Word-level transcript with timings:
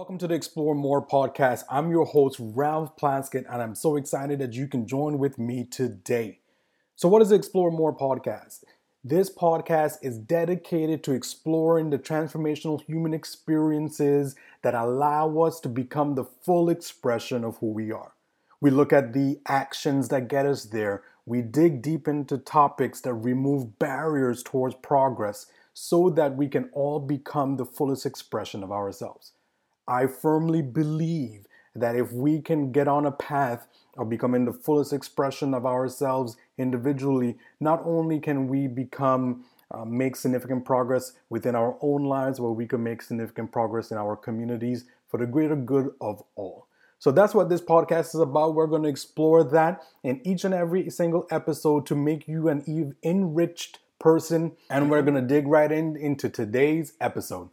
Welcome 0.00 0.16
to 0.16 0.28
the 0.28 0.34
Explore 0.34 0.74
More 0.74 1.06
podcast. 1.06 1.64
I'm 1.68 1.90
your 1.90 2.06
host, 2.06 2.38
Ralph 2.40 2.96
Plaskett, 2.96 3.44
and 3.52 3.60
I'm 3.60 3.74
so 3.74 3.96
excited 3.96 4.38
that 4.38 4.54
you 4.54 4.66
can 4.66 4.86
join 4.86 5.18
with 5.18 5.38
me 5.38 5.64
today. 5.64 6.38
So, 6.96 7.06
what 7.06 7.20
is 7.20 7.28
the 7.28 7.34
Explore 7.34 7.70
More 7.70 7.94
podcast? 7.94 8.64
This 9.04 9.28
podcast 9.28 9.98
is 10.00 10.16
dedicated 10.16 11.04
to 11.04 11.12
exploring 11.12 11.90
the 11.90 11.98
transformational 11.98 12.82
human 12.82 13.12
experiences 13.12 14.36
that 14.62 14.72
allow 14.72 15.38
us 15.40 15.60
to 15.60 15.68
become 15.68 16.14
the 16.14 16.24
full 16.24 16.70
expression 16.70 17.44
of 17.44 17.58
who 17.58 17.70
we 17.70 17.92
are. 17.92 18.14
We 18.58 18.70
look 18.70 18.94
at 18.94 19.12
the 19.12 19.38
actions 19.48 20.08
that 20.08 20.28
get 20.28 20.46
us 20.46 20.64
there. 20.64 21.02
We 21.26 21.42
dig 21.42 21.82
deep 21.82 22.08
into 22.08 22.38
topics 22.38 23.02
that 23.02 23.12
remove 23.12 23.78
barriers 23.78 24.42
towards 24.42 24.76
progress 24.76 25.44
so 25.74 26.08
that 26.08 26.36
we 26.36 26.48
can 26.48 26.70
all 26.72 27.00
become 27.00 27.58
the 27.58 27.66
fullest 27.66 28.06
expression 28.06 28.62
of 28.62 28.72
ourselves. 28.72 29.32
I 29.90 30.06
firmly 30.06 30.62
believe 30.62 31.46
that 31.74 31.96
if 31.96 32.12
we 32.12 32.40
can 32.40 32.70
get 32.70 32.86
on 32.86 33.06
a 33.06 33.10
path 33.10 33.66
of 33.98 34.08
becoming 34.08 34.44
the 34.44 34.52
fullest 34.52 34.92
expression 34.92 35.52
of 35.52 35.66
ourselves 35.66 36.36
individually, 36.56 37.36
not 37.58 37.82
only 37.84 38.20
can 38.20 38.46
we 38.46 38.68
become 38.68 39.44
uh, 39.72 39.84
make 39.84 40.14
significant 40.14 40.64
progress 40.64 41.14
within 41.28 41.56
our 41.56 41.76
own 41.80 42.04
lives, 42.04 42.38
but 42.38 42.52
we 42.52 42.66
can 42.66 42.84
make 42.84 43.02
significant 43.02 43.50
progress 43.50 43.90
in 43.90 43.96
our 43.96 44.14
communities 44.14 44.84
for 45.08 45.18
the 45.18 45.26
greater 45.26 45.56
good 45.56 45.90
of 46.00 46.22
all. 46.36 46.68
So 47.00 47.10
that's 47.10 47.34
what 47.34 47.48
this 47.48 47.60
podcast 47.60 48.14
is 48.14 48.20
about. 48.20 48.54
We're 48.54 48.68
going 48.68 48.84
to 48.84 48.88
explore 48.88 49.42
that 49.42 49.82
in 50.04 50.20
each 50.24 50.44
and 50.44 50.54
every 50.54 50.88
single 50.90 51.26
episode 51.30 51.84
to 51.86 51.96
make 51.96 52.28
you 52.28 52.48
an 52.48 52.94
enriched 53.02 53.78
person. 53.98 54.52
And 54.68 54.88
we're 54.88 55.02
going 55.02 55.14
to 55.14 55.34
dig 55.34 55.48
right 55.48 55.70
in 55.70 55.96
into 55.96 56.28
today's 56.28 56.92
episode. 57.00 57.48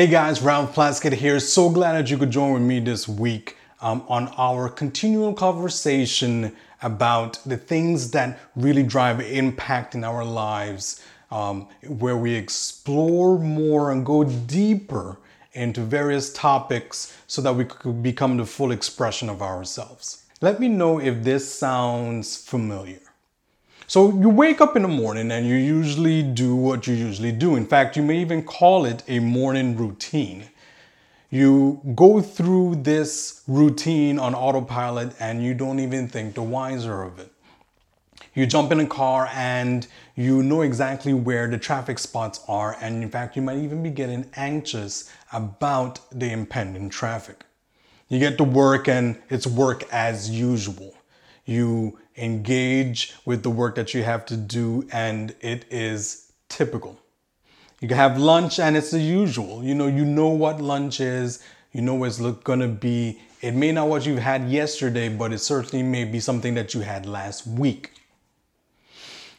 Hey 0.00 0.06
guys, 0.06 0.40
Ralph 0.40 0.74
Plaskett 0.74 1.12
here. 1.12 1.38
So 1.38 1.68
glad 1.68 1.92
that 1.92 2.10
you 2.10 2.16
could 2.16 2.30
join 2.30 2.54
with 2.54 2.62
me 2.62 2.80
this 2.80 3.06
week 3.06 3.58
um, 3.82 4.02
on 4.08 4.28
our 4.38 4.70
continual 4.70 5.34
conversation 5.34 6.56
about 6.80 7.38
the 7.44 7.58
things 7.58 8.10
that 8.12 8.40
really 8.56 8.82
drive 8.82 9.20
impact 9.20 9.94
in 9.94 10.02
our 10.02 10.24
lives, 10.24 11.04
um, 11.30 11.68
where 11.86 12.16
we 12.16 12.32
explore 12.32 13.38
more 13.38 13.92
and 13.92 14.06
go 14.06 14.24
deeper 14.24 15.18
into 15.52 15.82
various 15.82 16.32
topics 16.32 17.14
so 17.26 17.42
that 17.42 17.54
we 17.54 17.66
could 17.66 18.02
become 18.02 18.38
the 18.38 18.46
full 18.46 18.72
expression 18.72 19.28
of 19.28 19.42
ourselves. 19.42 20.24
Let 20.40 20.60
me 20.60 20.68
know 20.68 20.98
if 20.98 21.22
this 21.22 21.52
sounds 21.52 22.38
familiar. 22.38 23.09
So 23.90 24.16
you 24.16 24.28
wake 24.28 24.60
up 24.60 24.76
in 24.76 24.82
the 24.82 24.88
morning 24.88 25.32
and 25.32 25.44
you 25.48 25.56
usually 25.56 26.22
do 26.22 26.54
what 26.54 26.86
you 26.86 26.94
usually 26.94 27.32
do. 27.32 27.56
In 27.56 27.66
fact, 27.66 27.96
you 27.96 28.04
may 28.04 28.18
even 28.18 28.44
call 28.44 28.84
it 28.84 29.02
a 29.08 29.18
morning 29.18 29.76
routine. 29.76 30.44
You 31.28 31.80
go 31.96 32.20
through 32.22 32.82
this 32.84 33.42
routine 33.48 34.20
on 34.20 34.32
autopilot 34.32 35.16
and 35.18 35.42
you 35.42 35.54
don't 35.54 35.80
even 35.80 36.06
think 36.06 36.36
the 36.36 36.42
wiser 36.42 37.02
of 37.02 37.18
it. 37.18 37.32
You 38.32 38.46
jump 38.46 38.70
in 38.70 38.78
a 38.78 38.86
car 38.86 39.28
and 39.34 39.88
you 40.14 40.44
know 40.44 40.62
exactly 40.62 41.12
where 41.12 41.48
the 41.48 41.58
traffic 41.58 41.98
spots 41.98 42.44
are, 42.46 42.76
and 42.80 43.02
in 43.02 43.10
fact, 43.10 43.34
you 43.34 43.42
might 43.42 43.58
even 43.58 43.82
be 43.82 43.90
getting 43.90 44.24
anxious 44.36 45.12
about 45.32 45.98
the 46.16 46.30
impending 46.30 46.90
traffic. 46.90 47.44
You 48.08 48.20
get 48.20 48.38
to 48.38 48.44
work 48.44 48.86
and 48.86 49.20
it's 49.30 49.48
work 49.48 49.82
as 49.92 50.30
usual. 50.30 50.94
You 51.44 51.98
engage 52.20 53.14
with 53.24 53.42
the 53.42 53.50
work 53.50 53.74
that 53.76 53.94
you 53.94 54.02
have 54.02 54.26
to 54.26 54.36
do, 54.36 54.86
and 54.92 55.34
it 55.40 55.64
is 55.70 56.32
typical. 56.48 57.00
You 57.80 57.88
can 57.88 57.96
have 57.96 58.18
lunch, 58.18 58.60
and 58.60 58.76
it's 58.76 58.90
the 58.90 59.00
usual. 59.00 59.64
You 59.64 59.74
know, 59.74 59.86
you 59.86 60.04
know 60.04 60.28
what 60.28 60.60
lunch 60.60 61.00
is. 61.00 61.42
You 61.72 61.80
know 61.80 62.04
it's 62.04 62.20
gonna 62.20 62.68
be. 62.68 63.20
It 63.40 63.52
may 63.52 63.72
not 63.72 63.88
what 63.88 64.04
you've 64.04 64.18
had 64.18 64.50
yesterday, 64.50 65.08
but 65.08 65.32
it 65.32 65.38
certainly 65.38 65.82
may 65.82 66.04
be 66.04 66.20
something 66.20 66.54
that 66.54 66.74
you 66.74 66.82
had 66.82 67.06
last 67.06 67.46
week. 67.46 67.92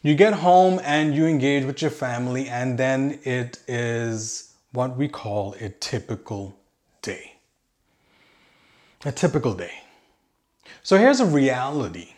You 0.01 0.15
get 0.15 0.33
home 0.33 0.81
and 0.83 1.13
you 1.13 1.27
engage 1.27 1.65
with 1.65 1.81
your 1.83 1.91
family, 1.91 2.49
and 2.49 2.79
then 2.79 3.19
it 3.23 3.59
is 3.67 4.53
what 4.71 4.97
we 4.97 5.07
call 5.07 5.53
a 5.59 5.69
typical 5.69 6.57
day. 7.03 7.33
A 9.05 9.11
typical 9.11 9.53
day. 9.53 9.73
So 10.81 10.97
here's 10.97 11.19
a 11.19 11.25
reality 11.25 12.13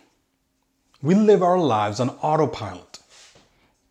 we 1.04 1.14
live 1.14 1.44
our 1.44 1.60
lives 1.60 2.00
on 2.00 2.10
autopilot. 2.22 3.00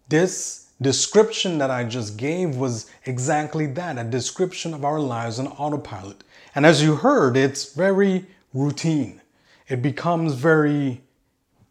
This 0.09 0.71
description 0.81 1.59
that 1.59 1.71
I 1.71 1.85
just 1.85 2.17
gave 2.17 2.57
was 2.57 2.91
exactly 3.05 3.67
that 3.67 3.99
a 3.99 4.05
description 4.05 4.73
of 4.75 4.85
our 4.85 4.99
lives 4.99 5.39
on 5.39 5.47
autopilot. 5.47 6.25
And 6.55 6.67
as 6.67 6.83
you 6.83 6.97
heard, 6.97 7.37
it's 7.37 7.75
very 7.75 8.27
routine. 8.55 9.21
It 9.69 9.83
becomes 9.83 10.35
very 10.35 11.03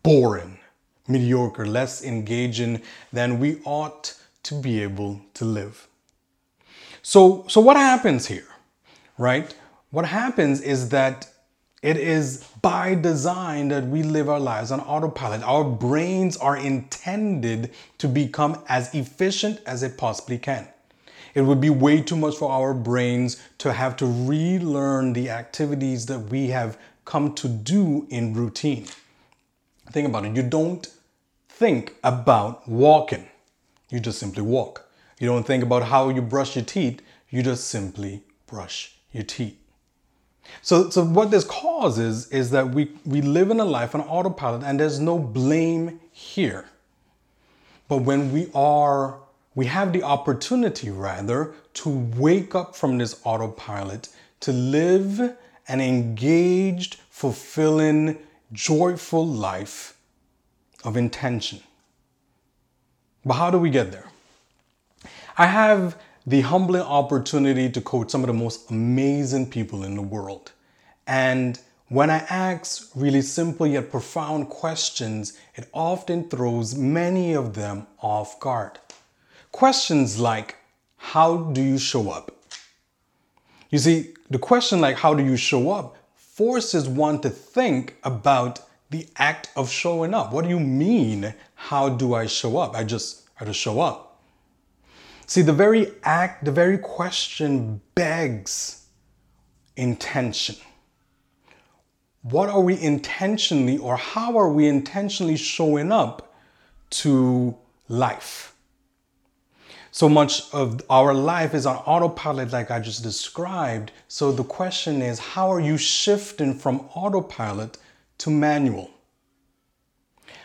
boring, 0.03 0.59
mediocre, 1.07 1.65
less 1.65 2.03
engaging 2.03 2.81
than 3.11 3.39
we 3.39 3.61
ought 3.65 4.17
to 4.43 4.55
be 4.55 4.81
able 4.81 5.21
to 5.33 5.45
live. 5.45 5.87
So, 7.01 7.45
so 7.47 7.59
what 7.61 7.77
happens 7.77 8.27
here, 8.27 8.47
right? 9.17 9.53
What 9.89 10.05
happens 10.05 10.61
is 10.61 10.89
that 10.89 11.30
it 11.81 11.97
is 11.97 12.43
by 12.61 12.93
design 12.93 13.69
that 13.69 13.87
we 13.87 14.03
live 14.03 14.29
our 14.29 14.39
lives 14.39 14.71
on 14.71 14.79
autopilot. 14.81 15.41
Our 15.41 15.63
brains 15.63 16.37
are 16.37 16.55
intended 16.55 17.71
to 17.97 18.07
become 18.07 18.61
as 18.69 18.93
efficient 18.93 19.61
as 19.65 19.81
it 19.81 19.97
possibly 19.97 20.37
can. 20.37 20.67
It 21.33 21.41
would 21.41 21.61
be 21.61 21.69
way 21.69 22.01
too 22.01 22.17
much 22.17 22.35
for 22.35 22.51
our 22.51 22.73
brains 22.73 23.41
to 23.59 23.73
have 23.73 23.95
to 23.97 24.05
relearn 24.05 25.13
the 25.13 25.29
activities 25.29 26.05
that 26.07 26.19
we 26.19 26.47
have 26.47 26.77
come 27.05 27.33
to 27.35 27.47
do 27.47 28.05
in 28.09 28.33
routine. 28.33 28.85
Think 29.91 30.07
about 30.07 30.25
it. 30.25 30.35
You 30.35 30.43
don't 30.43 30.87
think 31.49 31.95
about 32.03 32.67
walking, 32.67 33.27
you 33.89 33.99
just 33.99 34.19
simply 34.19 34.41
walk. 34.41 34.89
You 35.19 35.27
don't 35.27 35.45
think 35.45 35.63
about 35.63 35.83
how 35.83 36.09
you 36.09 36.21
brush 36.21 36.55
your 36.55 36.65
teeth, 36.65 37.01
you 37.29 37.43
just 37.43 37.67
simply 37.67 38.23
brush 38.47 38.95
your 39.11 39.23
teeth. 39.23 39.60
So, 40.61 40.89
so 40.89 41.03
what 41.03 41.31
this 41.31 41.43
causes 41.43 42.27
is 42.29 42.51
that 42.51 42.69
we, 42.69 42.91
we 43.05 43.21
live 43.21 43.51
in 43.51 43.59
a 43.59 43.65
life 43.65 43.95
on 43.95 44.01
autopilot 44.01 44.63
and 44.63 44.79
there's 44.79 44.99
no 44.99 45.17
blame 45.17 45.99
here. 46.11 46.65
But 47.87 47.97
when 47.97 48.31
we 48.31 48.49
are, 48.53 49.19
we 49.55 49.65
have 49.65 49.91
the 49.91 50.03
opportunity 50.03 50.89
rather 50.89 51.53
to 51.75 51.89
wake 51.89 52.55
up 52.55 52.75
from 52.75 52.97
this 52.97 53.19
autopilot, 53.23 54.09
to 54.41 54.51
live 54.53 55.35
an 55.67 55.81
engaged, 55.81 56.97
fulfilling, 57.09 58.17
joyful 58.53 59.25
life 59.25 59.97
of 60.83 60.97
intention. 60.97 61.61
But 63.25 63.35
how 63.35 63.51
do 63.51 63.57
we 63.57 63.69
get 63.69 63.91
there? 63.91 64.09
I 65.37 65.45
have 65.45 65.97
the 66.25 66.41
humbling 66.41 66.81
opportunity 66.81 67.69
to 67.69 67.81
coach 67.81 68.11
some 68.11 68.21
of 68.21 68.27
the 68.27 68.33
most 68.33 68.69
amazing 68.69 69.49
people 69.49 69.83
in 69.83 69.95
the 69.95 70.01
world. 70.01 70.51
And 71.07 71.59
when 71.89 72.09
I 72.09 72.19
ask 72.29 72.89
really 72.95 73.21
simple 73.21 73.67
yet 73.67 73.91
profound 73.91 74.49
questions, 74.49 75.37
it 75.55 75.67
often 75.73 76.29
throws 76.29 76.75
many 76.75 77.33
of 77.33 77.53
them 77.53 77.87
off 77.99 78.39
guard. 78.39 78.79
Questions 79.51 80.19
like, 80.19 80.55
How 80.95 81.37
do 81.37 81.61
you 81.61 81.77
show 81.77 82.09
up? 82.11 82.31
You 83.71 83.79
see, 83.79 84.13
the 84.29 84.39
question 84.39 84.79
like, 84.79 84.97
How 84.97 85.13
do 85.13 85.23
you 85.23 85.37
show 85.37 85.71
up? 85.71 85.97
forces 86.15 86.87
one 86.87 87.19
to 87.19 87.29
think 87.29 87.95
about 88.03 88.61
the 88.89 89.05
act 89.17 89.49
of 89.55 89.69
showing 89.69 90.13
up. 90.13 90.31
What 90.31 90.43
do 90.43 90.49
you 90.49 90.59
mean, 90.59 91.33
How 91.55 91.89
do 91.89 92.13
I 92.13 92.25
show 92.27 92.57
up? 92.57 92.75
I 92.75 92.83
just, 92.83 93.27
I 93.39 93.45
just 93.45 93.59
show 93.59 93.81
up. 93.81 94.10
See, 95.27 95.41
the 95.41 95.53
very 95.53 95.91
act, 96.03 96.45
the 96.45 96.51
very 96.51 96.77
question 96.77 97.81
begs 97.95 98.85
intention. 99.77 100.55
What 102.23 102.49
are 102.49 102.61
we 102.61 102.79
intentionally, 102.79 103.77
or 103.77 103.97
how 103.97 104.37
are 104.37 104.51
we 104.51 104.67
intentionally 104.67 105.37
showing 105.37 105.91
up 105.91 106.35
to 106.91 107.55
life? 107.87 108.53
So 109.93 110.07
much 110.07 110.53
of 110.53 110.81
our 110.89 111.13
life 111.13 111.53
is 111.53 111.65
on 111.65 111.77
autopilot, 111.77 112.51
like 112.51 112.71
I 112.71 112.79
just 112.79 113.03
described. 113.03 113.91
So 114.07 114.31
the 114.31 114.43
question 114.43 115.01
is, 115.01 115.19
how 115.19 115.51
are 115.51 115.59
you 115.59 115.77
shifting 115.77 116.53
from 116.53 116.81
autopilot 116.93 117.77
to 118.19 118.29
manual? 118.29 118.89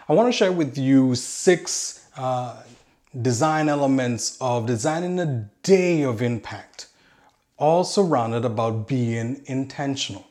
I 0.09 0.15
want 0.15 0.29
to 0.29 0.33
share 0.33 0.53
with 0.53 0.79
you 0.79 1.15
six 1.15 2.09
uh, 2.17 2.63
design 3.23 3.69
elements 3.69 4.37
of 4.41 4.67
designing 4.67 5.19
a 5.19 5.51
day 5.63 6.03
of 6.03 6.21
impact, 6.21 6.89
all 7.57 7.85
surrounded 7.85 8.45
about 8.45 8.87
being 8.87 9.43
intentional. 9.47 10.27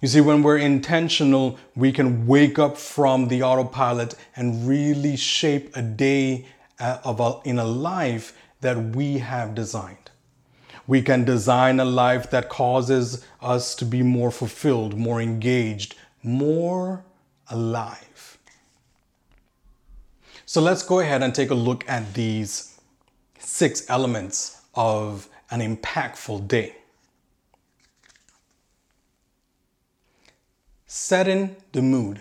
You 0.00 0.08
see, 0.08 0.20
when 0.20 0.42
we're 0.42 0.58
intentional, 0.58 1.58
we 1.76 1.92
can 1.92 2.26
wake 2.26 2.58
up 2.58 2.76
from 2.76 3.28
the 3.28 3.42
autopilot 3.42 4.14
and 4.34 4.66
really 4.66 5.16
shape 5.16 5.76
a 5.76 5.82
day 5.82 6.46
uh, 6.80 6.98
of 7.04 7.20
a, 7.20 7.40
in 7.48 7.58
a 7.58 7.64
life 7.64 8.36
that 8.62 8.96
we 8.96 9.18
have 9.18 9.54
designed. 9.54 10.10
We 10.86 11.02
can 11.02 11.24
design 11.24 11.78
a 11.78 11.84
life 11.84 12.30
that 12.30 12.48
causes 12.48 13.24
us 13.40 13.76
to 13.76 13.84
be 13.84 14.02
more 14.02 14.32
fulfilled, 14.32 14.98
more 14.98 15.20
engaged, 15.20 15.94
more 16.22 17.04
alive. 17.48 18.38
So 20.44 20.60
let's 20.60 20.82
go 20.82 21.00
ahead 21.00 21.22
and 21.22 21.34
take 21.34 21.50
a 21.50 21.54
look 21.54 21.88
at 21.88 22.14
these 22.14 22.78
six 23.38 23.88
elements 23.88 24.60
of 24.74 25.28
an 25.50 25.60
impactful 25.60 26.48
day. 26.48 26.74
Setting 30.86 31.56
the 31.72 31.82
mood. 31.82 32.20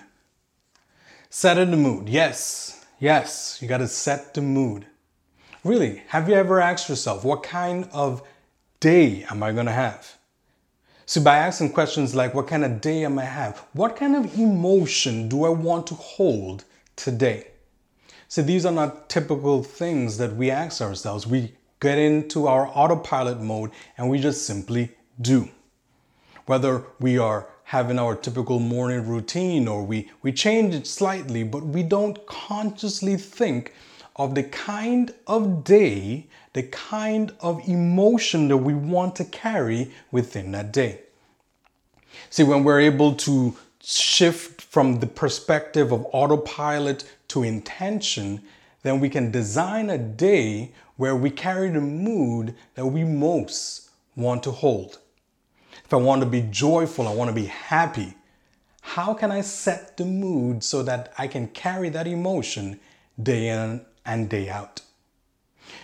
Setting 1.30 1.72
the 1.72 1.78
mood. 1.78 2.10
Yes, 2.10 2.86
yes, 3.00 3.58
you 3.62 3.68
got 3.68 3.80
to 3.80 3.88
set 3.88 4.34
the 4.34 4.42
mood. 4.42 4.86
Really, 5.64 6.02
have 6.08 6.28
you 6.28 6.36
ever 6.36 6.60
asked 6.60 6.90
yourself, 6.90 7.24
what 7.24 7.44
kind 7.44 7.88
of 7.92 8.22
day 8.80 9.26
am 9.30 9.44
I 9.44 9.52
going 9.52 9.66
to 9.66 9.72
have? 9.72 10.18
So, 11.06 11.22
by 11.22 11.38
asking 11.38 11.74
questions 11.74 12.16
like, 12.16 12.34
what 12.34 12.48
kind 12.48 12.64
of 12.64 12.82
day 12.82 13.04
am 13.04 13.20
I 13.20 13.26
have? 13.26 13.66
What 13.74 13.96
kind 13.96 14.16
of 14.16 14.38
emotion 14.38 15.28
do 15.28 15.44
I 15.44 15.50
want 15.50 15.88
to 15.88 15.96
hold 15.96 16.64
today? 16.96 17.48
See, 18.32 18.44
these 18.44 18.66
are 18.66 18.72
not 18.72 19.10
typical 19.10 19.62
things 19.62 20.18
that 20.18 20.38
we 20.38 20.50
ask 20.50 20.82
ourselves. 20.82 21.28
We 21.28 21.54
get 21.82 21.98
into 21.98 22.48
our 22.48 22.66
autopilot 22.66 23.42
mode 23.42 23.72
and 23.98 24.10
we 24.10 24.20
just 24.20 24.46
simply 24.46 24.94
do. 25.20 25.50
Whether 26.46 26.86
we 27.02 27.18
are 27.18 27.50
having 27.64 28.00
our 28.00 28.16
typical 28.16 28.60
morning 28.60 29.06
routine 29.06 29.68
or 29.68 29.84
we, 29.84 30.10
we 30.22 30.32
change 30.32 30.74
it 30.74 30.88
slightly, 30.88 31.44
but 31.44 31.66
we 31.66 31.84
don't 31.84 32.26
consciously 32.26 33.18
think 33.18 33.74
of 34.16 34.34
the 34.34 34.44
kind 34.44 35.14
of 35.28 35.66
day, 35.66 36.28
the 36.54 36.64
kind 36.64 37.34
of 37.42 37.68
emotion 37.68 38.48
that 38.48 38.56
we 38.56 38.74
want 38.74 39.18
to 39.18 39.26
carry 39.26 39.92
within 40.10 40.54
that 40.54 40.72
day. 40.72 41.02
See, 42.30 42.44
when 42.44 42.64
we're 42.64 42.80
able 42.80 43.14
to 43.14 43.58
shift 43.84 44.62
from 44.62 45.02
the 45.02 45.08
perspective 45.08 45.92
of 45.92 46.06
autopilot 46.14 47.04
to 47.32 47.44
intention, 47.44 48.42
then 48.84 49.00
we 49.00 49.10
can 49.10 49.32
design 49.32 49.90
a 49.90 49.98
day 49.98 50.72
where 50.98 51.16
we 51.16 51.30
carry 51.30 51.70
the 51.70 51.82
mood 51.82 52.56
that 52.76 52.86
we 52.86 53.04
most 53.04 53.90
want 54.16 54.44
to 54.44 54.52
hold. 54.52 55.00
If 55.86 55.94
I 55.94 55.98
want 55.98 56.22
to 56.22 56.28
be 56.28 56.42
joyful, 56.42 57.08
I 57.08 57.14
want 57.14 57.30
to 57.30 57.36
be 57.36 57.48
happy, 57.48 58.16
how 58.82 59.14
can 59.14 59.32
I 59.32 59.42
set 59.42 59.98
the 59.98 60.06
mood 60.06 60.64
so 60.64 60.84
that 60.84 61.14
I 61.18 61.28
can 61.28 61.48
carry 61.48 61.90
that 61.90 62.08
emotion 62.08 62.80
day 63.22 63.50
in 63.50 63.86
and 64.06 64.30
day 64.30 64.50
out? 64.50 64.82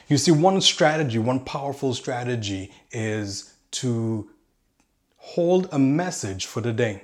You 0.08 0.18
see, 0.18 0.32
one 0.32 0.60
strategy, 0.62 1.20
one 1.20 1.40
powerful 1.42 1.94
strategy 1.94 2.72
is 2.92 3.54
to 3.72 4.30
hold 5.18 5.70
a 5.72 5.80
message 5.80 6.46
for 6.46 6.62
the 6.62 6.74
day. 6.74 7.04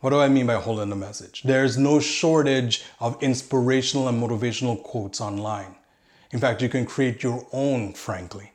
What 0.00 0.10
do 0.10 0.20
I 0.20 0.28
mean 0.28 0.46
by 0.46 0.54
holding 0.54 0.92
a 0.92 0.96
message? 0.96 1.42
There's 1.42 1.76
no 1.76 1.98
shortage 1.98 2.84
of 3.00 3.20
inspirational 3.20 4.06
and 4.08 4.22
motivational 4.22 4.80
quotes 4.80 5.20
online. 5.20 5.74
In 6.30 6.38
fact, 6.38 6.62
you 6.62 6.68
can 6.68 6.86
create 6.86 7.22
your 7.22 7.46
own, 7.52 7.94
frankly. 7.94 8.52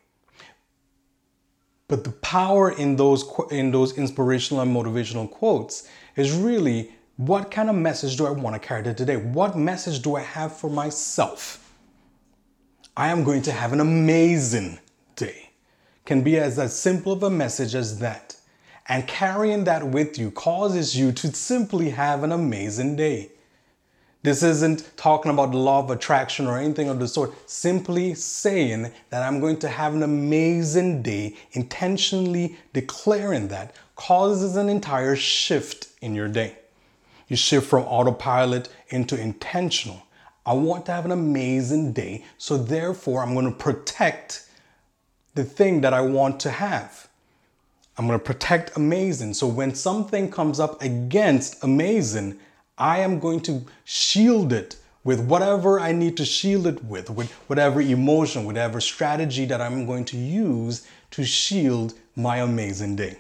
But 1.89 2.05
the 2.05 2.11
power 2.11 2.71
in 2.71 2.95
those 2.95 3.29
in 3.51 3.71
those 3.71 3.97
inspirational 3.97 4.61
and 4.63 4.73
motivational 4.73 5.29
quotes 5.29 5.87
is 6.15 6.31
really 6.31 6.93
what 7.17 7.51
kind 7.51 7.69
of 7.69 7.75
message 7.75 8.17
do 8.17 8.25
I 8.25 8.31
want 8.31 8.59
to 8.59 8.67
carry 8.67 8.83
today? 8.83 9.17
What 9.17 9.57
message 9.57 10.01
do 10.01 10.15
I 10.15 10.21
have 10.21 10.55
for 10.55 10.69
myself? 10.69 11.59
I 12.95 13.09
am 13.09 13.23
going 13.23 13.41
to 13.43 13.51
have 13.51 13.73
an 13.73 13.79
amazing 13.79 14.79
day. 15.15 15.51
Can 16.05 16.21
be 16.21 16.37
as, 16.37 16.57
as 16.57 16.77
simple 16.77 17.11
of 17.11 17.23
a 17.23 17.29
message 17.29 17.75
as 17.75 17.99
that. 17.99 18.35
And 18.87 19.07
carrying 19.07 19.63
that 19.63 19.87
with 19.87 20.17
you 20.17 20.31
causes 20.31 20.97
you 20.97 21.11
to 21.13 21.33
simply 21.33 21.91
have 21.91 22.23
an 22.23 22.31
amazing 22.31 22.95
day. 22.95 23.31
This 24.23 24.41
isn't 24.41 24.95
talking 24.95 25.31
about 25.31 25.51
the 25.51 25.57
law 25.57 25.79
of 25.79 25.89
attraction 25.89 26.47
or 26.47 26.57
anything 26.57 26.87
of 26.87 26.99
the 26.99 27.07
sort. 27.09 27.33
Simply 27.49 28.13
saying 28.13 28.91
that 29.09 29.21
I'm 29.21 29.41
going 29.41 29.57
to 29.59 29.67
have 29.67 29.93
an 29.93 30.03
amazing 30.03 31.01
day, 31.01 31.35
intentionally 31.51 32.57
declaring 32.71 33.49
that 33.49 33.75
causes 33.95 34.55
an 34.55 34.69
entire 34.69 35.17
shift 35.17 35.89
in 36.01 36.15
your 36.15 36.29
day. 36.29 36.57
You 37.27 37.35
shift 37.35 37.67
from 37.69 37.83
autopilot 37.83 38.69
into 38.89 39.19
intentional. 39.19 40.01
I 40.45 40.53
want 40.53 40.85
to 40.87 40.93
have 40.93 41.05
an 41.05 41.11
amazing 41.11 41.93
day, 41.93 42.23
so 42.37 42.57
therefore 42.57 43.23
I'm 43.23 43.33
going 43.33 43.51
to 43.51 43.57
protect 43.57 44.47
the 45.35 45.43
thing 45.43 45.81
that 45.81 45.93
I 45.93 46.01
want 46.01 46.39
to 46.41 46.51
have. 46.51 47.07
I'm 47.97 48.07
going 48.07 48.19
to 48.19 48.25
protect 48.25 48.75
amazing. 48.75 49.35
So 49.35 49.47
when 49.47 49.75
something 49.75 50.31
comes 50.31 50.59
up 50.59 50.81
against 50.81 51.63
amazing, 51.63 52.39
I 52.77 52.99
am 52.99 53.19
going 53.19 53.41
to 53.41 53.63
shield 53.83 54.51
it 54.51 54.77
with 55.03 55.19
whatever 55.19 55.79
I 55.79 55.91
need 55.91 56.17
to 56.17 56.25
shield 56.25 56.65
it 56.65 56.83
with, 56.85 57.09
with 57.09 57.31
whatever 57.47 57.81
emotion, 57.81 58.45
whatever 58.45 58.79
strategy 58.81 59.45
that 59.45 59.61
I'm 59.61 59.85
going 59.85 60.05
to 60.05 60.17
use 60.17 60.87
to 61.11 61.23
shield 61.23 61.93
my 62.15 62.37
amazing 62.37 62.95
day. 62.95 63.17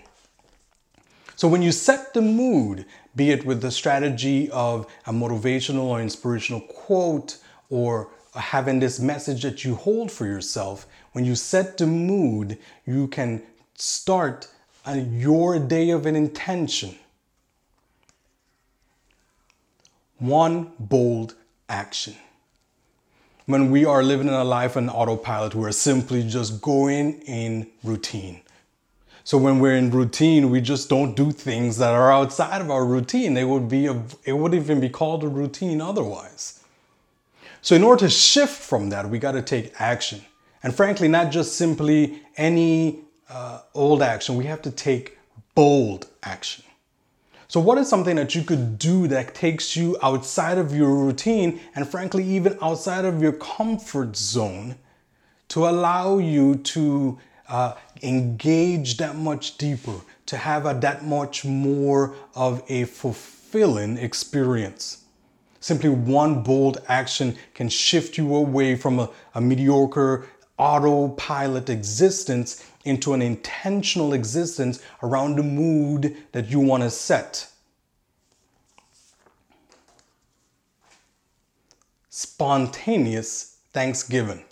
So 1.35 1.47
when 1.47 1.61
you 1.61 1.71
set 1.71 2.13
the 2.13 2.21
mood, 2.21 2.85
be 3.15 3.31
it 3.31 3.45
with 3.45 3.61
the 3.61 3.71
strategy 3.71 4.49
of 4.51 4.87
a 5.05 5.11
motivational 5.11 5.83
or 5.83 6.01
inspirational 6.01 6.61
quote 6.61 7.37
or 7.69 8.09
having 8.33 8.79
this 8.79 8.99
message 8.99 9.43
that 9.43 9.63
you 9.63 9.75
hold 9.75 10.11
for 10.11 10.25
yourself, 10.25 10.87
when 11.11 11.25
you 11.25 11.35
set 11.35 11.77
the 11.77 11.85
mood, 11.85 12.57
you 12.85 13.07
can 13.07 13.43
start 13.75 14.47
your 14.85 15.59
day 15.59 15.91
of 15.91 16.05
an 16.05 16.15
intention 16.15 16.95
one 20.23 20.71
bold 20.79 21.35
action. 21.67 22.15
When 23.45 23.71
we 23.71 23.83
are 23.83 24.01
living 24.01 24.29
in 24.29 24.33
a 24.33 24.43
life 24.45 24.77
on 24.77 24.89
autopilot, 24.89 25.53
we're 25.53 25.73
simply 25.73 26.23
just 26.23 26.61
going 26.61 27.19
in 27.23 27.69
routine. 27.83 28.39
So 29.25 29.37
when 29.37 29.59
we're 29.59 29.75
in 29.75 29.91
routine, 29.91 30.49
we 30.49 30.61
just 30.61 30.89
don't 30.89 31.13
do 31.13 31.31
things 31.31 31.77
that 31.77 31.91
are 31.91 32.11
outside 32.11 32.61
of 32.61 32.71
our 32.71 32.85
routine. 32.85 33.35
It 33.35 33.43
would 33.43 33.67
be 33.67 33.87
a, 33.87 34.01
it 34.23 34.33
would 34.33 34.53
even 34.53 34.79
be 34.79 34.89
called 34.89 35.25
a 35.25 35.27
routine 35.27 35.81
otherwise. 35.81 36.61
So 37.61 37.75
in 37.75 37.83
order 37.83 38.05
to 38.05 38.09
shift 38.09 38.61
from 38.61 38.89
that, 38.89 39.09
we 39.09 39.19
got 39.19 39.33
to 39.33 39.41
take 39.41 39.73
action. 39.79 40.21
And 40.61 40.73
frankly, 40.73 41.09
not 41.09 41.31
just 41.31 41.57
simply 41.57 42.21
any 42.37 42.99
uh, 43.33 43.61
old 43.73 44.01
action. 44.01 44.35
We 44.35 44.45
have 44.45 44.61
to 44.61 44.71
take 44.71 45.17
bold 45.55 46.07
action. 46.21 46.63
So, 47.47 47.59
what 47.59 47.77
is 47.77 47.87
something 47.87 48.15
that 48.15 48.33
you 48.33 48.43
could 48.43 48.79
do 48.79 49.07
that 49.07 49.35
takes 49.35 49.75
you 49.75 49.97
outside 50.01 50.57
of 50.57 50.75
your 50.75 50.95
routine 50.95 51.59
and, 51.75 51.87
frankly, 51.87 52.23
even 52.23 52.57
outside 52.61 53.05
of 53.05 53.21
your 53.21 53.33
comfort 53.33 54.15
zone 54.15 54.75
to 55.49 55.67
allow 55.67 56.17
you 56.17 56.55
to 56.55 57.19
uh, 57.49 57.75
engage 58.01 58.97
that 58.97 59.15
much 59.15 59.57
deeper, 59.57 59.99
to 60.27 60.37
have 60.37 60.65
a, 60.65 60.73
that 60.79 61.05
much 61.05 61.45
more 61.45 62.15
of 62.33 62.63
a 62.69 62.85
fulfilling 62.85 63.97
experience? 63.97 65.03
Simply 65.59 65.89
one 65.89 66.41
bold 66.43 66.81
action 66.87 67.37
can 67.53 67.69
shift 67.69 68.17
you 68.17 68.35
away 68.35 68.75
from 68.75 68.99
a, 68.99 69.09
a 69.35 69.41
mediocre 69.41 70.27
autopilot 70.63 71.69
existence 71.69 72.65
into 72.85 73.13
an 73.13 73.21
intentional 73.21 74.13
existence 74.13 74.81
around 75.03 75.35
the 75.35 75.43
mood 75.43 76.15
that 76.31 76.49
you 76.49 76.57
want 76.57 76.81
to 76.81 76.89
set. 76.89 77.51
Spontaneous 82.09 83.57
Thanksgiving. 83.73 84.45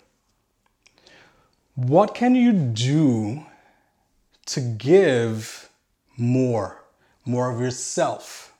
What 1.76 2.14
can 2.14 2.34
you 2.34 2.52
do 2.52 3.46
to 4.46 4.60
give 4.60 5.70
more, 6.18 6.84
more 7.24 7.50
of 7.50 7.58
yourself? 7.58 8.52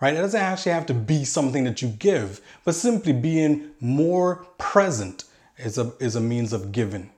Right? 0.00 0.14
It 0.14 0.18
doesn't 0.18 0.40
actually 0.40 0.72
have 0.72 0.86
to 0.86 0.94
be 0.94 1.24
something 1.24 1.64
that 1.64 1.82
you 1.82 1.88
give, 1.88 2.40
but 2.64 2.76
simply 2.76 3.12
being 3.12 3.70
more 3.80 4.46
present 4.58 5.24
is 5.60 5.78
a, 5.78 5.92
is 6.00 6.16
a 6.16 6.20
means 6.20 6.52
of 6.52 6.72
giving. 6.72 7.10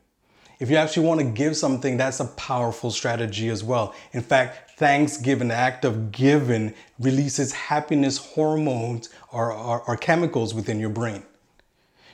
If 0.62 0.70
you 0.70 0.76
actually 0.76 1.08
want 1.08 1.20
to 1.20 1.26
give 1.26 1.56
something, 1.56 1.96
that's 1.96 2.20
a 2.20 2.26
powerful 2.26 2.92
strategy 2.92 3.48
as 3.48 3.64
well. 3.64 3.94
In 4.12 4.20
fact, 4.20 4.78
Thanksgiving, 4.78 5.48
the 5.48 5.54
act 5.54 5.84
of 5.84 6.12
giving, 6.12 6.72
releases 7.00 7.52
happiness 7.52 8.18
hormones 8.18 9.08
or, 9.32 9.52
or, 9.52 9.82
or 9.88 9.96
chemicals 9.96 10.54
within 10.54 10.78
your 10.78 10.90
brain. 10.90 11.24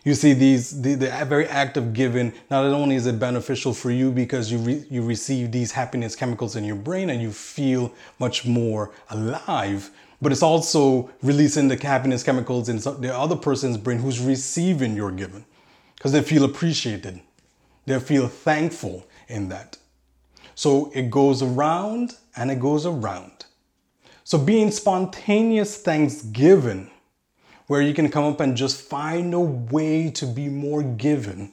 You 0.02 0.14
see, 0.14 0.32
these 0.32 0.80
the, 0.80 0.94
the 0.94 1.08
very 1.26 1.46
act 1.46 1.76
of 1.76 1.92
giving 1.92 2.32
not 2.50 2.64
only 2.64 2.96
is 2.96 3.06
it 3.06 3.18
beneficial 3.18 3.74
for 3.74 3.90
you 3.90 4.10
because 4.10 4.50
you 4.50 4.56
re, 4.56 4.84
you 4.88 5.02
receive 5.02 5.52
these 5.52 5.72
happiness 5.72 6.16
chemicals 6.16 6.56
in 6.56 6.64
your 6.64 6.76
brain 6.76 7.10
and 7.10 7.20
you 7.20 7.30
feel 7.30 7.92
much 8.18 8.46
more 8.46 8.92
alive, 9.10 9.90
but 10.22 10.32
it's 10.32 10.42
also 10.42 11.10
releasing 11.22 11.68
the 11.68 11.76
happiness 11.76 12.22
chemicals 12.22 12.70
in 12.70 12.78
the 13.02 13.14
other 13.14 13.36
person's 13.36 13.76
brain 13.76 13.98
who's 13.98 14.20
receiving 14.20 14.96
your 14.96 15.10
giving 15.10 15.44
because 15.98 16.12
they 16.12 16.22
feel 16.22 16.44
appreciated, 16.44 17.20
they 17.86 17.98
feel 17.98 18.28
thankful 18.28 19.06
in 19.26 19.48
that. 19.48 19.76
So 20.54 20.90
it 20.94 21.10
goes 21.10 21.42
around 21.42 22.14
and 22.36 22.50
it 22.50 22.60
goes 22.60 22.86
around. 22.86 23.46
So 24.24 24.38
being 24.38 24.70
spontaneous 24.70 25.76
thanksgiving 25.76 26.90
where 27.66 27.82
you 27.82 27.94
can 27.94 28.10
come 28.10 28.24
up 28.24 28.40
and 28.40 28.56
just 28.56 28.80
find 28.80 29.34
a 29.34 29.40
way 29.40 30.10
to 30.10 30.26
be 30.26 30.48
more 30.48 30.82
given 30.82 31.52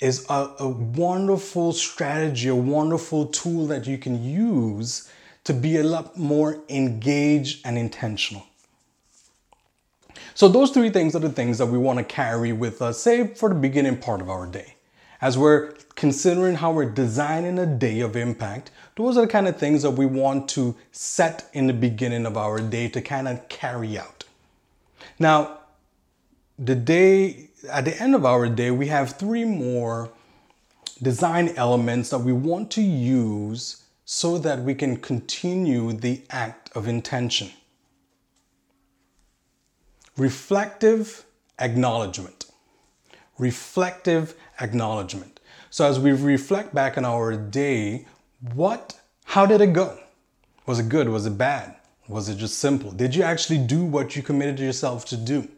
is 0.00 0.26
a, 0.30 0.54
a, 0.58 0.68
wonderful 0.68 1.72
strategy, 1.72 2.48
a 2.48 2.54
wonderful 2.54 3.26
tool 3.26 3.66
that 3.66 3.86
you 3.86 3.98
can 3.98 4.24
use 4.24 5.08
to 5.44 5.52
be 5.52 5.76
a 5.76 5.84
lot 5.84 6.16
more 6.16 6.62
engaged 6.68 7.64
and 7.66 7.76
intentional. 7.76 8.44
So, 10.40 10.48
those 10.48 10.70
three 10.70 10.88
things 10.88 11.14
are 11.14 11.18
the 11.18 11.28
things 11.28 11.58
that 11.58 11.66
we 11.66 11.76
want 11.76 11.98
to 11.98 12.02
carry 12.02 12.50
with 12.54 12.80
us, 12.80 13.02
say, 13.02 13.26
for 13.26 13.50
the 13.50 13.54
beginning 13.54 13.98
part 13.98 14.22
of 14.22 14.30
our 14.30 14.46
day. 14.46 14.76
As 15.20 15.36
we're 15.36 15.72
considering 15.96 16.54
how 16.54 16.72
we're 16.72 16.88
designing 16.88 17.58
a 17.58 17.66
day 17.66 18.00
of 18.00 18.16
impact, 18.16 18.70
those 18.96 19.18
are 19.18 19.26
the 19.26 19.30
kind 19.30 19.46
of 19.48 19.58
things 19.58 19.82
that 19.82 19.90
we 19.90 20.06
want 20.06 20.48
to 20.56 20.74
set 20.92 21.50
in 21.52 21.66
the 21.66 21.74
beginning 21.74 22.24
of 22.24 22.38
our 22.38 22.58
day 22.58 22.88
to 22.88 23.02
kind 23.02 23.28
of 23.28 23.50
carry 23.50 23.98
out. 23.98 24.24
Now, 25.18 25.58
the 26.58 26.74
day, 26.74 27.50
at 27.70 27.84
the 27.84 28.00
end 28.00 28.14
of 28.14 28.24
our 28.24 28.48
day, 28.48 28.70
we 28.70 28.86
have 28.86 29.18
three 29.18 29.44
more 29.44 30.10
design 31.02 31.50
elements 31.56 32.08
that 32.08 32.20
we 32.20 32.32
want 32.32 32.70
to 32.70 32.80
use 32.80 33.84
so 34.06 34.38
that 34.38 34.60
we 34.60 34.74
can 34.74 34.96
continue 34.96 35.92
the 35.92 36.22
act 36.30 36.70
of 36.74 36.88
intention. 36.88 37.50
Reflective 40.16 41.24
acknowledgement. 41.58 42.46
Reflective 43.38 44.34
acknowledgement. 44.60 45.40
So 45.70 45.88
as 45.88 45.98
we 45.98 46.12
reflect 46.12 46.74
back 46.74 46.98
on 46.98 47.04
our 47.04 47.36
day, 47.36 48.06
what, 48.54 48.98
how 49.24 49.46
did 49.46 49.60
it 49.60 49.72
go? 49.72 49.98
Was 50.66 50.78
it 50.78 50.88
good? 50.88 51.08
Was 51.08 51.26
it 51.26 51.38
bad? 51.38 51.76
Was 52.08 52.28
it 52.28 52.36
just 52.36 52.58
simple? 52.58 52.90
Did 52.90 53.14
you 53.14 53.22
actually 53.22 53.58
do 53.58 53.84
what 53.84 54.16
you 54.16 54.22
committed 54.22 54.58
yourself 54.58 55.04
to 55.06 55.16
do? 55.16 55.48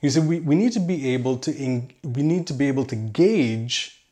You 0.00 0.10
see, 0.10 0.20
we, 0.20 0.40
we 0.40 0.54
need 0.54 0.72
to 0.72 0.80
be 0.80 1.12
able 1.14 1.36
to 1.38 1.54
in, 1.54 1.90
we 2.02 2.22
need 2.22 2.46
to 2.46 2.54
be 2.54 2.68
able 2.68 2.84
to 2.86 2.96
gauge 2.96 4.02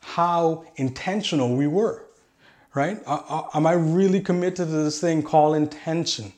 how 0.00 0.64
intentional 0.76 1.56
we 1.56 1.66
were, 1.66 2.04
right? 2.74 3.00
am 3.06 3.66
I 3.66 3.72
really 3.72 4.20
committed 4.20 4.68
to 4.68 4.84
this 4.84 5.00
thing 5.00 5.22
called 5.22 5.56
intention? 5.56 6.32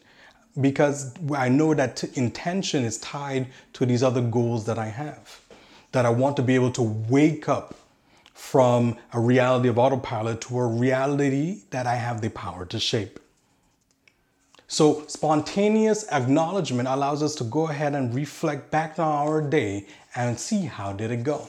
Because 0.60 1.14
I 1.34 1.48
know 1.48 1.74
that 1.74 2.02
intention 2.16 2.84
is 2.84 2.98
tied 2.98 3.48
to 3.74 3.86
these 3.86 4.02
other 4.02 4.22
goals 4.22 4.66
that 4.66 4.78
I 4.78 4.86
have. 4.86 5.40
That 5.92 6.04
I 6.04 6.10
want 6.10 6.36
to 6.36 6.42
be 6.42 6.54
able 6.54 6.72
to 6.72 6.82
wake 6.82 7.48
up 7.48 7.74
from 8.34 8.96
a 9.12 9.20
reality 9.20 9.68
of 9.68 9.78
autopilot 9.78 10.40
to 10.42 10.58
a 10.58 10.66
reality 10.66 11.62
that 11.70 11.86
I 11.86 11.96
have 11.96 12.20
the 12.20 12.30
power 12.30 12.64
to 12.66 12.78
shape. 12.78 13.18
So 14.68 15.06
spontaneous 15.06 16.06
acknowledgement 16.12 16.88
allows 16.88 17.22
us 17.22 17.34
to 17.36 17.44
go 17.44 17.68
ahead 17.68 17.94
and 17.94 18.14
reflect 18.14 18.70
back 18.70 18.98
on 18.98 19.08
our 19.08 19.40
day 19.40 19.86
and 20.14 20.38
see 20.38 20.66
how 20.66 20.92
did 20.92 21.10
it 21.10 21.22
go. 21.24 21.48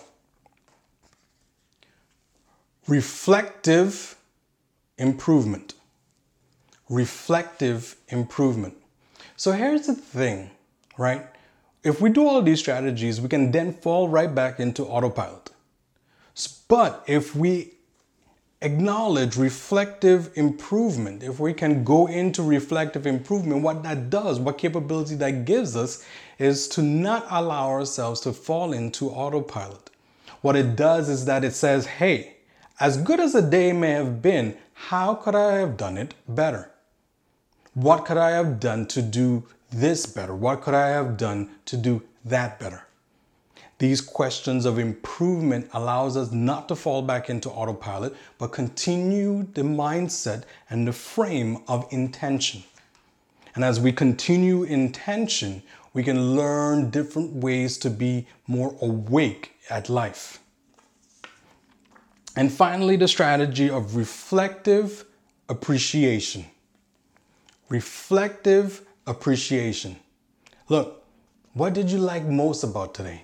Reflective 2.87 4.15
improvement. 4.97 5.75
Reflective 6.89 7.97
improvement. 8.07 8.78
So 9.39 9.53
here's 9.53 9.87
the 9.87 9.93
thing, 9.93 10.51
right? 10.97 11.25
If 11.81 12.01
we 12.01 12.09
do 12.09 12.27
all 12.27 12.41
these 12.41 12.59
strategies, 12.59 13.21
we 13.21 13.29
can 13.29 13.51
then 13.51 13.71
fall 13.71 14.09
right 14.09 14.35
back 14.35 14.59
into 14.59 14.83
autopilot. 14.83 15.51
But 16.67 17.05
if 17.07 17.37
we 17.37 17.75
acknowledge 18.61 19.37
reflective 19.37 20.29
improvement, 20.35 21.23
if 21.23 21.39
we 21.39 21.53
can 21.53 21.85
go 21.85 22.07
into 22.07 22.43
reflective 22.43 23.07
improvement, 23.07 23.63
what 23.63 23.81
that 23.83 24.09
does, 24.09 24.41
what 24.41 24.57
capability 24.57 25.15
that 25.15 25.45
gives 25.45 25.77
us, 25.77 26.05
is 26.37 26.67
to 26.67 26.81
not 26.81 27.25
allow 27.29 27.69
ourselves 27.69 28.19
to 28.19 28.33
fall 28.33 28.73
into 28.73 29.09
autopilot. 29.09 29.89
What 30.41 30.57
it 30.57 30.75
does 30.75 31.07
is 31.07 31.23
that 31.23 31.45
it 31.45 31.53
says, 31.53 31.85
hey, 31.85 32.35
as 32.81 32.97
good 32.97 33.21
as 33.21 33.35
a 33.35 33.49
day 33.49 33.71
may 33.71 33.91
have 33.91 34.21
been, 34.21 34.57
how 34.73 35.15
could 35.15 35.33
I 35.33 35.59
have 35.59 35.77
done 35.77 35.97
it 35.97 36.13
better? 36.27 36.73
What 37.73 38.05
could 38.05 38.17
I 38.17 38.31
have 38.31 38.59
done 38.59 38.87
to 38.87 39.01
do 39.01 39.43
this 39.71 40.05
better? 40.05 40.35
What 40.35 40.61
could 40.61 40.73
I 40.73 40.89
have 40.89 41.17
done 41.17 41.49
to 41.65 41.77
do 41.77 42.03
that 42.25 42.59
better? 42.59 42.85
These 43.77 44.01
questions 44.01 44.65
of 44.65 44.77
improvement 44.77 45.69
allows 45.71 46.17
us 46.17 46.31
not 46.31 46.67
to 46.67 46.75
fall 46.75 47.01
back 47.01 47.29
into 47.29 47.49
autopilot, 47.49 48.13
but 48.37 48.51
continue 48.51 49.47
the 49.53 49.61
mindset 49.61 50.43
and 50.69 50.85
the 50.85 50.91
frame 50.91 51.63
of 51.67 51.87
intention. 51.91 52.63
And 53.55 53.63
as 53.63 53.79
we 53.79 53.93
continue 53.93 54.63
intention, 54.63 55.63
we 55.93 56.03
can 56.03 56.35
learn 56.35 56.89
different 56.89 57.33
ways 57.35 57.77
to 57.79 57.89
be 57.89 58.27
more 58.47 58.75
awake 58.81 59.55
at 59.69 59.87
life. 59.89 60.39
And 62.35 62.51
finally, 62.51 62.95
the 62.95 63.07
strategy 63.07 63.69
of 63.69 63.95
reflective 63.95 65.05
appreciation. 65.47 66.45
Reflective 67.69 68.81
appreciation. 69.05 69.95
Look, 70.69 71.03
what 71.53 71.73
did 71.73 71.91
you 71.91 71.99
like 71.99 72.25
most 72.25 72.63
about 72.63 72.95
today? 72.95 73.23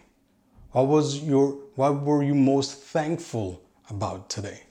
What 0.72 0.88
was 0.88 1.20
your 1.20 1.58
what 1.76 2.02
were 2.02 2.24
you 2.24 2.36
most 2.36 2.80
thankful 2.80 3.62
about 3.90 4.30
today? 4.30 4.62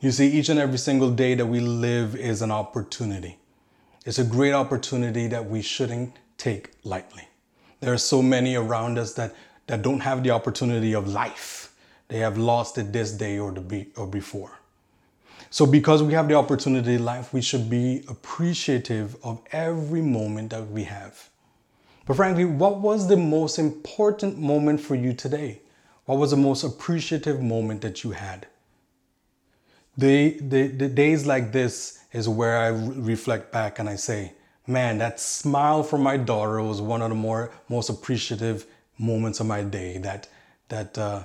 You 0.00 0.10
see, 0.10 0.28
each 0.28 0.48
and 0.48 0.58
every 0.58 0.78
single 0.78 1.10
day 1.10 1.34
that 1.34 1.46
we 1.46 1.60
live 1.60 2.14
is 2.16 2.42
an 2.42 2.50
opportunity. 2.50 3.38
It's 4.04 4.18
a 4.18 4.24
great 4.24 4.52
opportunity 4.52 5.28
that 5.28 5.48
we 5.48 5.62
shouldn't 5.62 6.18
take 6.36 6.72
lightly. 6.84 7.28
There 7.80 7.92
are 7.92 7.98
so 7.98 8.20
many 8.20 8.54
around 8.54 8.98
us 8.98 9.14
that, 9.14 9.34
that 9.66 9.82
don't 9.82 10.00
have 10.00 10.22
the 10.22 10.30
opportunity 10.30 10.94
of 10.94 11.08
life. 11.08 11.74
They 12.08 12.18
have 12.18 12.36
lost 12.36 12.76
it 12.76 12.92
this 12.92 13.12
day 13.12 13.38
or, 13.38 13.52
the 13.52 13.60
be, 13.60 13.86
or 13.96 14.06
before. 14.06 14.58
So, 15.54 15.66
because 15.66 16.02
we 16.02 16.14
have 16.14 16.26
the 16.26 16.34
opportunity 16.34 16.94
in 16.94 17.04
life, 17.04 17.32
we 17.32 17.40
should 17.40 17.70
be 17.70 18.02
appreciative 18.08 19.14
of 19.22 19.40
every 19.52 20.02
moment 20.02 20.50
that 20.50 20.68
we 20.68 20.82
have. 20.82 21.28
But 22.06 22.16
frankly, 22.16 22.44
what 22.44 22.78
was 22.80 23.06
the 23.06 23.16
most 23.16 23.60
important 23.60 24.36
moment 24.36 24.80
for 24.80 24.96
you 24.96 25.12
today? 25.12 25.60
What 26.06 26.18
was 26.18 26.32
the 26.32 26.36
most 26.36 26.64
appreciative 26.64 27.40
moment 27.40 27.82
that 27.82 28.02
you 28.02 28.10
had? 28.10 28.48
The, 29.96 30.30
the, 30.40 30.66
the 30.66 30.88
days 30.88 31.24
like 31.24 31.52
this 31.52 32.00
is 32.12 32.28
where 32.28 32.58
I 32.58 32.70
reflect 32.70 33.52
back 33.52 33.78
and 33.78 33.88
I 33.88 33.94
say, 33.94 34.32
man, 34.66 34.98
that 34.98 35.20
smile 35.20 35.84
from 35.84 36.02
my 36.02 36.16
daughter 36.16 36.60
was 36.64 36.80
one 36.80 37.00
of 37.00 37.10
the 37.10 37.14
more 37.14 37.52
most 37.68 37.90
appreciative 37.90 38.66
moments 38.98 39.38
of 39.38 39.46
my 39.46 39.62
day. 39.62 39.98
That 39.98 40.26
that 40.68 40.98
uh, 40.98 41.22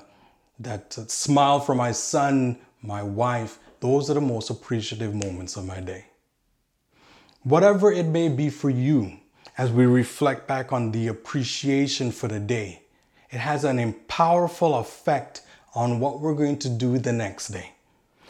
that 0.59 0.93
smile 0.93 1.59
from 1.59 1.77
my 1.77 1.93
son, 1.93 2.59
my 2.83 3.01
wife, 3.01 3.57
those 3.79 4.09
are 4.09 4.15
the 4.15 4.21
most 4.21 4.50
appreciative 4.50 5.13
moments 5.13 5.55
of 5.55 5.65
my 5.65 5.79
day. 5.79 6.05
Whatever 7.43 7.91
it 7.91 8.05
may 8.05 8.27
be 8.27 8.50
for 8.50 8.69
you, 8.69 9.19
as 9.57 9.71
we 9.71 9.86
reflect 9.86 10.48
back 10.48 10.71
on 10.71 10.91
the 10.91 11.07
appreciation 11.07 12.12
for 12.12 12.27
the 12.27 12.39
day, 12.39 12.83
it 13.29 13.38
has 13.38 13.63
an 13.63 13.93
powerful 14.07 14.75
effect 14.75 15.41
on 15.75 16.00
what 16.00 16.19
we're 16.19 16.33
going 16.33 16.57
to 16.59 16.69
do 16.69 16.98
the 16.98 17.13
next 17.13 17.50
day. 17.50 17.74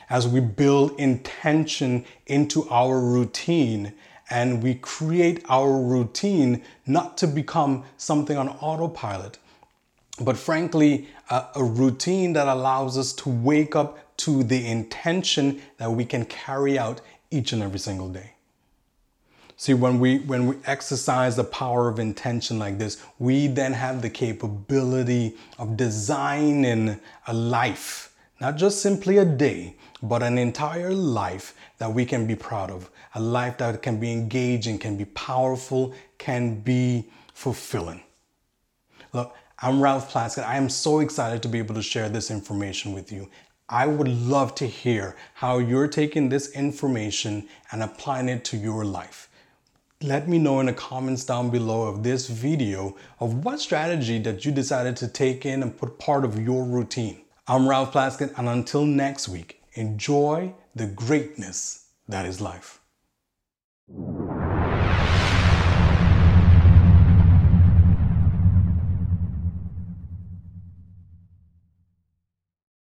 As 0.09 0.27
we 0.27 0.39
build 0.39 0.99
intention 0.99 2.05
into 2.27 2.67
our 2.69 2.99
routine 2.99 3.93
and 4.29 4.61
we 4.61 4.75
create 4.75 5.43
our 5.49 5.71
routine 5.71 6.63
not 6.85 7.17
to 7.19 7.27
become 7.27 7.83
something 7.97 8.37
on 8.37 8.49
autopilot, 8.49 9.37
but 10.19 10.37
frankly, 10.37 11.07
a, 11.29 11.45
a 11.55 11.63
routine 11.63 12.33
that 12.33 12.47
allows 12.47 12.97
us 12.97 13.13
to 13.13 13.29
wake 13.29 13.75
up 13.75 13.97
to 14.19 14.43
the 14.43 14.67
intention 14.67 15.61
that 15.77 15.91
we 15.91 16.05
can 16.05 16.25
carry 16.25 16.77
out 16.77 17.01
each 17.31 17.53
and 17.53 17.63
every 17.63 17.79
single 17.79 18.09
day. 18.09 18.33
See, 19.55 19.73
when 19.73 19.99
we 19.99 20.19
when 20.19 20.47
we 20.47 20.55
exercise 20.65 21.35
the 21.35 21.43
power 21.43 21.89
of 21.89 21.99
intention 21.99 22.59
like 22.59 22.77
this, 22.77 23.03
we 23.17 23.47
then 23.47 23.73
have 23.73 24.01
the 24.01 24.09
capability 24.09 25.35
of 25.57 25.75
designing 25.75 26.99
a 27.27 27.33
life, 27.33 28.15
not 28.39 28.55
just 28.55 28.81
simply 28.81 29.17
a 29.17 29.25
day, 29.25 29.75
but 30.01 30.23
an 30.23 30.37
entire 30.37 30.93
life 30.93 31.55
that 31.77 31.93
we 31.93 32.05
can 32.05 32.25
be 32.25 32.35
proud 32.35 32.71
of. 32.71 32.89
A 33.15 33.19
life 33.19 33.57
that 33.57 33.81
can 33.81 33.99
be 33.99 34.11
engaging, 34.11 34.79
can 34.79 34.95
be 34.95 35.05
powerful, 35.05 35.93
can 36.17 36.61
be 36.61 37.09
fulfilling. 37.33 38.01
Look, 39.11 39.35
I'm 39.61 39.81
Ralph 39.81 40.11
Plaskett. 40.11 40.45
I 40.45 40.55
am 40.55 40.69
so 40.69 40.99
excited 40.99 41.41
to 41.43 41.49
be 41.49 41.59
able 41.59 41.75
to 41.75 41.81
share 41.81 42.07
this 42.07 42.31
information 42.31 42.93
with 42.93 43.11
you. 43.11 43.29
I 43.71 43.85
would 43.85 44.07
love 44.07 44.55
to 44.55 44.65
hear 44.65 45.15
how 45.35 45.59
you're 45.59 45.87
taking 45.87 46.29
this 46.29 46.51
information 46.53 47.47
and 47.71 47.83
applying 47.83 48.27
it 48.27 48.43
to 48.45 48.57
your 48.57 48.83
life. 48.83 49.29
Let 50.01 50.27
me 50.27 50.39
know 50.39 50.59
in 50.59 50.65
the 50.65 50.73
comments 50.73 51.23
down 51.23 51.51
below 51.51 51.83
of 51.83 52.01
this 52.01 52.27
video 52.27 52.95
of 53.19 53.45
what 53.45 53.59
strategy 53.59 54.17
that 54.19 54.43
you 54.43 54.51
decided 54.51 54.95
to 54.97 55.07
take 55.07 55.45
in 55.45 55.61
and 55.61 55.77
put 55.77 55.99
part 55.99 56.25
of 56.25 56.39
your 56.39 56.63
routine. 56.63 57.21
I'm 57.47 57.69
Ralph 57.69 57.93
Plaskett, 57.93 58.33
and 58.39 58.49
until 58.49 58.85
next 58.85 59.29
week, 59.29 59.61
enjoy 59.73 60.55
the 60.73 60.87
greatness 60.87 61.89
that 62.07 62.25
is 62.25 62.41
life. 62.41 62.79